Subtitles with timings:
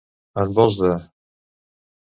[0.43, 0.91] En vols de.